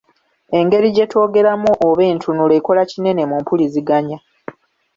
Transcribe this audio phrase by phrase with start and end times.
[0.59, 4.17] Engeri gye twogeramu oba entunula ekola kinene mumpuliziganya.